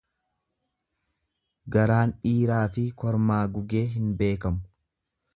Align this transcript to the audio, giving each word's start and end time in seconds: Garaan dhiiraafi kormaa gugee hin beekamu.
Garaan 1.75 2.13
dhiiraafi 2.29 2.85
kormaa 3.01 3.41
gugee 3.59 3.83
hin 3.99 4.09
beekamu. 4.23 4.65